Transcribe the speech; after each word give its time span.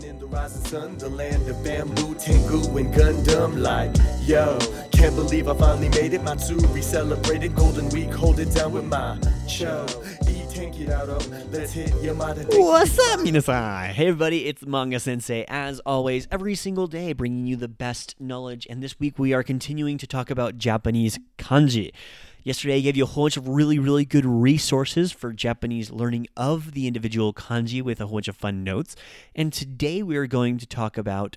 Living 0.00 0.16
in 0.16 0.18
the 0.18 0.26
rising 0.26 0.64
sun, 0.64 0.98
the 0.98 1.10
land 1.10 1.46
of 1.48 1.62
bamboo, 1.62 2.14
Tengu, 2.14 2.78
and 2.78 2.94
Gundam. 2.94 3.60
Like, 3.60 3.94
yo, 4.26 4.58
can't 4.92 5.14
believe 5.14 5.46
I 5.46 5.54
finally 5.54 5.90
made 5.90 6.14
it. 6.14 6.22
Matsuri 6.22 6.80
celebrated 6.80 7.54
Golden 7.54 7.88
Week, 7.90 8.10
hold 8.10 8.40
it 8.40 8.54
down 8.54 8.72
with 8.72 8.84
my 8.84 9.18
cho. 9.46 9.86
Let's 11.50 11.72
hit 11.72 11.90
Yamada. 12.02 12.46
What's 12.48 12.98
up, 12.98 13.20
minasan? 13.20 13.90
Hey, 13.90 14.08
everybody, 14.08 14.46
it's 14.46 14.64
Manga 14.64 14.98
Sensei. 14.98 15.44
As 15.48 15.80
always, 15.80 16.26
every 16.30 16.54
single 16.54 16.86
day, 16.86 17.12
bringing 17.12 17.46
you 17.46 17.56
the 17.56 17.68
best 17.68 18.14
knowledge. 18.18 18.66
And 18.70 18.82
this 18.82 18.98
week, 18.98 19.18
we 19.18 19.34
are 19.34 19.42
continuing 19.42 19.98
to 19.98 20.06
talk 20.06 20.30
about 20.30 20.56
Japanese 20.56 21.18
kanji. 21.38 21.92
Yesterday, 22.42 22.76
I 22.76 22.80
gave 22.80 22.96
you 22.96 23.04
a 23.04 23.06
whole 23.06 23.24
bunch 23.24 23.36
of 23.36 23.48
really, 23.48 23.78
really 23.78 24.06
good 24.06 24.24
resources 24.24 25.12
for 25.12 25.30
Japanese 25.32 25.90
learning 25.90 26.26
of 26.38 26.72
the 26.72 26.86
individual 26.86 27.34
kanji 27.34 27.82
with 27.82 28.00
a 28.00 28.06
whole 28.06 28.16
bunch 28.16 28.28
of 28.28 28.36
fun 28.36 28.64
notes. 28.64 28.96
And 29.34 29.52
today, 29.52 30.02
we 30.02 30.16
are 30.16 30.26
going 30.26 30.56
to 30.56 30.66
talk 30.66 30.96
about 30.96 31.36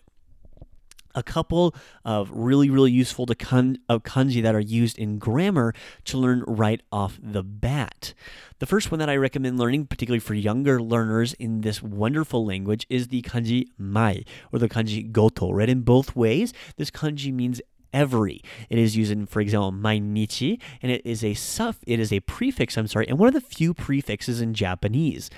a 1.13 1.21
couple 1.21 1.76
of 2.05 2.31
really, 2.31 2.70
really 2.70 2.91
useful 2.91 3.26
to 3.26 3.35
kan- 3.35 3.77
of 3.89 4.03
kanji 4.03 4.41
that 4.41 4.55
are 4.55 4.62
used 4.62 4.98
in 4.98 5.20
grammar 5.20 5.73
to 6.05 6.17
learn 6.17 6.43
right 6.48 6.81
off 6.91 7.20
the 7.21 7.43
bat. 7.43 8.13
The 8.59 8.65
first 8.65 8.90
one 8.90 8.99
that 8.99 9.09
I 9.09 9.17
recommend 9.17 9.59
learning, 9.59 9.88
particularly 9.88 10.21
for 10.21 10.34
younger 10.34 10.81
learners 10.81 11.34
in 11.34 11.62
this 11.62 11.84
wonderful 11.84 12.45
language, 12.45 12.88
is 12.90 13.09
the 13.09 13.21
kanji 13.23 13.65
mai 13.77 14.23
or 14.51 14.59
the 14.59 14.70
kanji 14.70 15.12
goto. 15.12 15.51
Read 15.51 15.70
in 15.70 15.81
both 15.81 16.15
ways, 16.15 16.54
this 16.77 16.90
kanji 16.90 17.34
means 17.34 17.62
every. 17.93 18.41
It 18.70 18.79
is 18.79 18.97
used 18.97 19.11
in, 19.11 19.25
for 19.25 19.39
example, 19.39 19.71
mainichi, 19.71 20.59
and 20.81 20.91
it 20.91 21.01
is 21.05 21.23
a 21.23 21.34
suff. 21.34 21.79
It 21.88 21.99
is 21.99 22.11
a 22.11 22.20
prefix. 22.21 22.77
I'm 22.77 22.88
sorry, 22.88 23.07
and 23.07 23.17
one 23.17 23.27
of 23.27 23.34
the 23.34 23.41
few 23.41 23.73
prefixes 23.73 24.41
in 24.41 24.53
Japanese. 24.53 25.29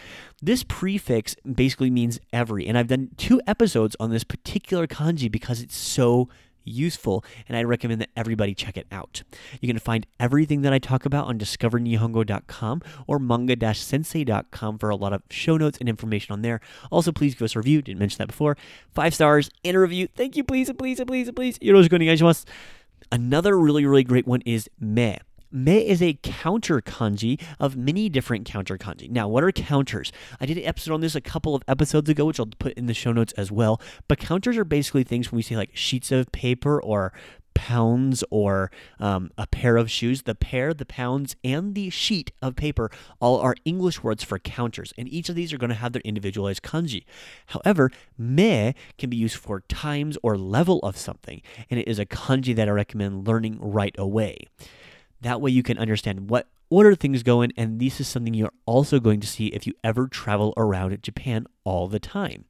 This 0.42 0.64
prefix 0.64 1.36
basically 1.44 1.90
means 1.90 2.20
every, 2.34 2.68
and 2.68 2.78
I've 2.78 2.88
done 2.88 3.10
two 3.18 3.42
episodes 3.46 3.96
on 4.00 4.12
this 4.12 4.24
particular 4.24 4.88
kanji 4.88 5.32
because 5.32 5.62
it's 5.62 5.76
so 5.76 6.30
useful, 6.66 7.24
and 7.48 7.58
I 7.58 7.64
recommend 7.64 8.02
that 8.02 8.10
everybody 8.16 8.54
check 8.54 8.78
it 8.78 8.88
out. 8.92 9.24
You 9.62 9.68
can 9.68 9.80
find 9.80 10.06
everything 10.20 10.62
that 10.64 10.74
I 10.74 10.80
talk 10.80 11.06
about 11.06 11.28
on 11.28 11.38
discovernihongo.com 11.38 12.82
or 13.08 13.20
manga-sensei.com 13.20 14.78
for 14.78 14.90
a 14.90 14.96
lot 14.96 15.14
of 15.14 15.24
show 15.30 15.58
notes 15.58 15.78
and 15.80 15.88
information 15.88 16.34
on 16.34 16.42
there. 16.42 16.60
Also, 16.92 17.12
please 17.12 17.36
give 17.36 17.44
us 17.44 17.56
a 17.56 17.60
review. 17.60 17.82
Didn't 17.82 18.00
mention 18.00 18.18
that 18.20 18.28
before. 18.28 18.58
Five 18.94 19.14
stars 19.14 19.50
and 19.64 19.78
a 19.78 19.80
review. 19.80 20.08
Thank 20.16 20.36
you, 20.36 20.44
please, 20.44 20.72
please, 20.74 21.02
please, 21.06 21.32
please. 21.32 21.60
Yoroshiku 21.60 22.00
onegaishimasu. 22.00 22.46
Another 23.12 23.58
really, 23.58 23.86
really 23.86 24.04
great 24.04 24.28
one 24.28 24.42
is 24.46 24.70
me. 24.80 25.18
Me 25.56 25.88
is 25.88 26.02
a 26.02 26.20
counter 26.22 26.82
kanji 26.82 27.42
of 27.62 27.78
many 27.78 28.10
different 28.10 28.46
counter 28.46 28.78
kanji. 28.78 29.10
Now, 29.10 29.30
what 29.30 29.42
are 29.42 29.54
counters? 29.54 30.12
I 30.42 30.46
did 30.46 30.58
an 30.58 30.66
episode 30.66 30.94
on 30.94 31.00
this 31.00 31.16
a 31.16 31.22
couple 31.22 31.56
of 31.56 31.64
episodes 31.66 32.10
ago, 32.10 32.26
which 32.26 32.42
I'll 32.42 32.50
put 32.60 32.74
in 32.74 32.88
the 32.88 32.94
show 32.94 33.14
notes 33.14 33.32
as 33.38 33.54
well. 33.54 33.80
But 34.10 34.20
counters 34.20 34.58
are 34.58 34.66
basically 34.66 35.06
things 35.06 35.32
when 35.32 35.38
we 35.38 35.44
say 35.44 35.56
like 35.56 35.72
sheets 35.74 36.12
of 36.12 36.30
paper 36.34 36.82
or 36.82 37.14
pounds 37.54 38.22
or 38.30 38.70
um, 39.00 39.32
a 39.38 39.48
pair 39.48 39.78
of 39.78 39.90
shoes. 39.90 40.24
The 40.24 40.36
pair, 40.36 40.74
the 40.74 40.86
pounds, 40.86 41.38
and 41.42 41.74
the 41.74 41.90
sheet 41.90 42.34
of 42.42 42.58
paper 42.58 42.92
all 43.22 43.40
are 43.40 43.56
English 43.64 44.04
words 44.04 44.26
for 44.26 44.38
counters, 44.38 44.92
and 44.98 45.08
each 45.08 45.30
of 45.30 45.36
these 45.36 45.54
are 45.54 45.58
going 45.58 45.70
to 45.70 45.76
have 45.76 45.94
their 45.94 46.02
individualized 46.04 46.64
kanji. 46.64 47.06
However, 47.46 47.92
me 48.18 48.76
can 48.98 49.10
be 49.10 49.16
used 49.16 49.38
for 49.38 49.62
times 49.62 50.18
or 50.22 50.38
level 50.38 50.80
of 50.80 50.98
something, 50.98 51.42
and 51.70 51.80
it 51.80 51.88
is 51.88 51.98
a 51.98 52.06
kanji 52.06 52.54
that 52.58 52.68
I 52.68 52.72
recommend 52.72 53.26
learning 53.26 53.58
right 53.62 53.96
away. 53.98 54.50
That 55.22 55.42
way 55.42 55.52
you 55.52 55.64
can 55.64 55.78
understand 55.78 56.30
what 56.30 56.48
order 56.70 56.96
things 56.96 57.24
go 57.24 57.42
in, 57.42 57.52
and 57.58 57.80
this 57.80 58.00
is 58.00 58.08
something 58.08 58.34
you're 58.34 58.52
also 58.66 59.00
going 59.00 59.20
to 59.22 59.28
see 59.28 59.48
if 59.48 59.66
you 59.66 59.74
ever 59.84 60.08
travel 60.08 60.54
around 60.58 61.02
Japan 61.02 61.46
all 61.64 61.88
the 61.88 62.00
time. 62.00 62.46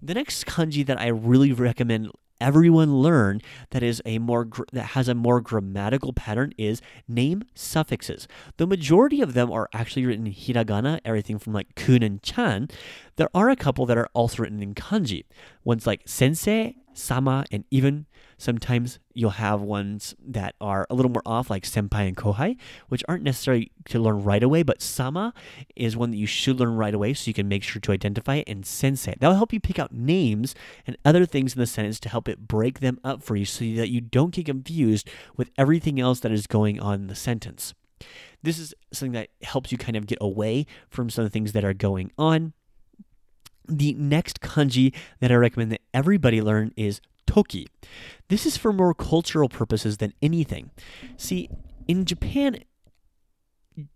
The 0.00 0.14
next 0.14 0.46
kanji 0.46 0.84
that 0.86 1.00
I 1.00 1.08
really 1.08 1.52
recommend 1.52 2.10
everyone 2.42 2.96
learn 2.96 3.40
that 3.70 3.84
is 3.84 4.02
a 4.04 4.18
more 4.18 4.48
that 4.72 4.86
has 4.86 5.06
a 5.06 5.14
more 5.14 5.40
grammatical 5.40 6.12
pattern 6.12 6.52
is 6.58 6.82
name 7.06 7.44
suffixes. 7.54 8.26
The 8.56 8.66
majority 8.66 9.20
of 9.20 9.34
them 9.34 9.52
are 9.52 9.68
actually 9.72 10.04
written 10.04 10.26
in 10.26 10.32
hiragana, 10.32 11.00
everything 11.04 11.38
from 11.38 11.52
like 11.52 11.74
kun 11.76 12.02
and 12.02 12.20
chan. 12.20 12.68
There 13.14 13.30
are 13.32 13.48
a 13.48 13.56
couple 13.56 13.86
that 13.86 13.96
are 13.96 14.08
also 14.12 14.42
written 14.42 14.60
in 14.60 14.74
kanji. 14.74 15.24
Ones 15.62 15.86
like 15.86 16.02
sensei, 16.06 16.76
sama, 16.94 17.44
and 17.50 17.64
even 17.70 18.06
sometimes 18.38 18.98
you'll 19.14 19.30
have 19.30 19.60
ones 19.60 20.14
that 20.24 20.54
are 20.60 20.86
a 20.90 20.94
little 20.94 21.10
more 21.10 21.22
off, 21.24 21.50
like 21.50 21.64
senpai 21.64 22.08
and 22.08 22.16
kohai, 22.16 22.56
which 22.88 23.04
aren't 23.08 23.22
necessarily 23.22 23.70
to 23.86 23.98
learn 23.98 24.22
right 24.22 24.42
away, 24.42 24.62
but 24.62 24.82
sama 24.82 25.32
is 25.76 25.96
one 25.96 26.10
that 26.10 26.16
you 26.16 26.26
should 26.26 26.58
learn 26.58 26.76
right 26.76 26.94
away 26.94 27.14
so 27.14 27.28
you 27.28 27.34
can 27.34 27.48
make 27.48 27.62
sure 27.62 27.80
to 27.80 27.92
identify 27.92 28.36
it, 28.36 28.48
and 28.48 28.66
sensei. 28.66 29.14
That'll 29.18 29.36
help 29.36 29.52
you 29.52 29.60
pick 29.60 29.78
out 29.78 29.92
names 29.92 30.54
and 30.86 30.96
other 31.04 31.26
things 31.26 31.54
in 31.54 31.60
the 31.60 31.66
sentence 31.66 32.00
to 32.00 32.08
help 32.08 32.28
it 32.28 32.48
break 32.48 32.80
them 32.80 32.98
up 33.04 33.22
for 33.22 33.36
you 33.36 33.44
so 33.44 33.64
that 33.64 33.90
you 33.90 34.00
don't 34.00 34.34
get 34.34 34.46
confused 34.46 35.08
with 35.36 35.50
everything 35.56 36.00
else 36.00 36.20
that 36.20 36.32
is 36.32 36.46
going 36.46 36.80
on 36.80 36.94
in 36.94 37.06
the 37.06 37.14
sentence. 37.14 37.74
This 38.42 38.58
is 38.58 38.74
something 38.92 39.12
that 39.12 39.28
helps 39.42 39.70
you 39.70 39.78
kind 39.78 39.96
of 39.96 40.06
get 40.06 40.18
away 40.20 40.66
from 40.90 41.10
some 41.10 41.24
of 41.24 41.30
the 41.30 41.32
things 41.32 41.52
that 41.52 41.64
are 41.64 41.74
going 41.74 42.10
on. 42.18 42.52
The 43.68 43.94
next 43.94 44.40
kanji 44.40 44.94
that 45.20 45.30
I 45.30 45.36
recommend 45.36 45.72
that 45.72 45.82
everybody 45.94 46.42
learn 46.42 46.72
is 46.76 47.00
toki. 47.26 47.68
This 48.28 48.46
is 48.46 48.56
for 48.56 48.72
more 48.72 48.94
cultural 48.94 49.48
purposes 49.48 49.98
than 49.98 50.12
anything. 50.20 50.70
See, 51.16 51.48
in 51.88 52.04
Japan, 52.04 52.64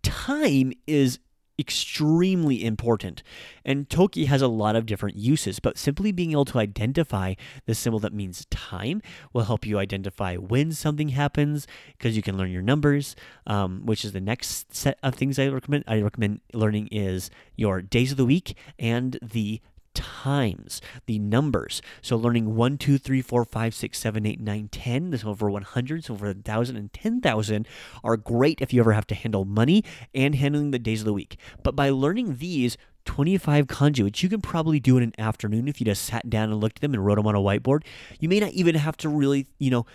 time 0.03 0.73
is 0.85 1.19
extremely 1.59 2.63
important. 2.63 3.23
And 3.65 3.89
Toki 3.89 4.25
has 4.25 4.41
a 4.41 4.47
lot 4.47 4.75
of 4.75 4.85
different 4.85 5.17
uses, 5.17 5.59
but 5.59 5.77
simply 5.77 6.11
being 6.11 6.31
able 6.31 6.45
to 6.45 6.59
identify 6.59 7.33
the 7.65 7.75
symbol 7.75 7.99
that 7.99 8.13
means 8.13 8.45
time 8.45 9.01
will 9.33 9.43
help 9.43 9.65
you 9.65 9.79
identify 9.79 10.35
when 10.35 10.71
something 10.71 11.09
happens 11.09 11.67
because 11.97 12.15
you 12.15 12.21
can 12.21 12.37
learn 12.37 12.51
your 12.51 12.61
numbers, 12.61 13.15
um, 13.45 13.85
which 13.85 14.05
is 14.05 14.11
the 14.11 14.21
next 14.21 14.75
set 14.75 14.99
of 15.01 15.15
things 15.15 15.39
I 15.39 15.47
recommend. 15.47 15.83
I 15.87 16.01
recommend 16.01 16.41
learning 16.53 16.87
is 16.91 17.29
your 17.55 17.81
days 17.81 18.11
of 18.11 18.17
the 18.17 18.25
week 18.25 18.55
and 18.77 19.17
the 19.21 19.61
times, 19.97 20.81
the 21.07 21.19
numbers. 21.19 21.81
So 22.01 22.15
learning 22.15 22.55
1, 22.55 22.77
2, 22.77 22.97
3, 22.97 23.21
4, 23.21 23.45
5, 23.45 23.75
6, 23.75 23.99
7, 23.99 24.25
8, 24.25 24.39
9, 24.39 24.67
10, 24.69 25.09
this 25.09 25.25
over 25.25 25.49
100, 25.49 26.05
so 26.05 26.13
over 26.13 26.27
1,000 26.27 26.75
and 26.75 26.93
10,000 26.93 27.67
are 28.03 28.17
great 28.17 28.61
if 28.61 28.71
you 28.71 28.79
ever 28.79 28.93
have 28.93 29.07
to 29.07 29.15
handle 29.15 29.45
money 29.45 29.83
and 30.13 30.35
handling 30.35 30.71
the 30.71 30.79
days 30.79 31.01
of 31.01 31.05
the 31.05 31.13
week. 31.13 31.37
But 31.63 31.75
by 31.75 31.89
learning 31.89 32.37
these, 32.37 32.77
25 33.05 33.67
kanji, 33.67 34.03
which 34.03 34.21
you 34.21 34.29
can 34.29 34.41
probably 34.41 34.79
do 34.79 34.97
in 34.97 35.03
an 35.03 35.13
afternoon 35.17 35.67
if 35.67 35.79
you 35.79 35.85
just 35.85 36.03
sat 36.03 36.29
down 36.29 36.51
and 36.51 36.59
looked 36.59 36.79
at 36.79 36.81
them 36.81 36.93
and 36.93 37.05
wrote 37.05 37.15
them 37.15 37.25
on 37.25 37.35
a 37.35 37.39
whiteboard. 37.39 37.83
You 38.19 38.27
may 38.27 38.39
not 38.39 38.51
even 38.51 38.75
have 38.75 38.97
to 38.97 39.09
really, 39.09 39.47
you 39.59 39.71
know, 39.71 39.85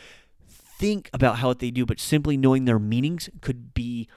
think 0.49 1.11
about 1.13 1.37
how 1.37 1.49
what 1.49 1.61
they 1.61 1.71
do, 1.71 1.87
but 1.87 2.01
simply 2.01 2.37
knowing 2.37 2.65
their 2.65 2.79
meanings 2.79 3.29
could 3.41 3.75
be 3.75 4.09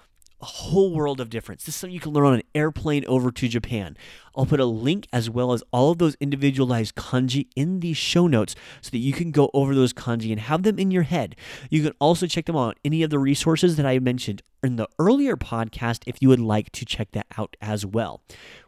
a 0.45 0.47
whole 0.47 0.93
world 0.93 1.19
of 1.19 1.31
difference. 1.31 1.63
This 1.63 1.73
is 1.73 1.79
something 1.79 1.95
you 1.95 1.99
can 1.99 2.13
learn 2.13 2.27
on 2.27 2.33
an 2.35 2.43
airplane 2.53 3.03
over 3.07 3.31
to 3.31 3.47
Japan. 3.47 3.97
I'll 4.37 4.45
put 4.45 4.59
a 4.59 4.65
link 4.65 5.07
as 5.11 5.27
well 5.27 5.53
as 5.53 5.63
all 5.71 5.89
of 5.89 5.97
those 5.97 6.15
individualized 6.19 6.93
kanji 6.93 7.47
in 7.55 7.79
the 7.79 7.93
show 7.93 8.27
notes 8.27 8.53
so 8.79 8.91
that 8.91 8.99
you 8.99 9.11
can 9.11 9.31
go 9.31 9.49
over 9.55 9.73
those 9.73 9.91
kanji 9.91 10.29
and 10.29 10.39
have 10.39 10.61
them 10.61 10.77
in 10.77 10.91
your 10.91 11.01
head. 11.01 11.35
You 11.71 11.81
can 11.81 11.93
also 11.99 12.27
check 12.27 12.45
them 12.45 12.55
out 12.55 12.67
on 12.67 12.73
any 12.85 13.01
of 13.01 13.09
the 13.09 13.17
resources 13.17 13.75
that 13.77 13.87
I 13.87 13.97
mentioned 13.97 14.43
in 14.61 14.75
the 14.75 14.87
earlier 14.99 15.35
podcast 15.35 16.03
if 16.05 16.17
you 16.21 16.29
would 16.29 16.39
like 16.39 16.71
to 16.73 16.85
check 16.85 17.09
that 17.13 17.25
out 17.39 17.57
as 17.59 17.83
well. 17.83 18.21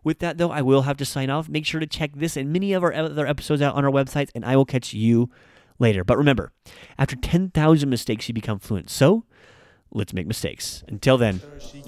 With 0.04 0.18
that, 0.18 0.40
though, 0.40 0.50
I 0.50 0.64
will 0.64 0.82
have 0.82 0.98
to 0.98 1.06
sign 1.06 1.30
off. 1.30 1.48
Make 1.48 1.68
sure 1.68 1.80
to 1.80 1.86
check 1.86 2.14
this 2.16 2.36
and 2.36 2.52
many 2.52 2.74
of 2.74 2.84
our 2.84 2.92
other 2.92 3.28
episodes 3.28 3.62
out 3.62 3.76
on 3.76 3.86
our 3.86 3.92
websites, 3.92 4.32
and 4.34 4.44
I 4.44 4.56
will 4.56 4.66
catch 4.66 4.96
you 4.96 5.30
later. 5.78 6.04
But 6.04 6.18
remember, 6.18 6.54
after 6.98 7.16
10,000 7.16 7.88
mistakes, 7.88 8.28
you 8.28 8.34
become 8.34 8.58
fluent. 8.58 8.90
So, 8.90 9.26
let's 9.92 10.14
make 10.14 10.28
mistakes. 10.28 10.84
Until 10.88 11.18
then, 11.18 11.42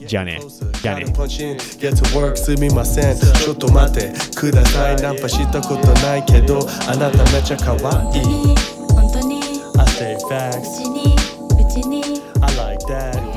Johnny. 0.08 0.40
Johnny. 0.82 1.06
get 1.80 1.96
to 1.98 2.16
work 2.16 2.38
I 6.88 6.96
I 12.42 12.54
like 12.56 12.80
that 12.88 13.29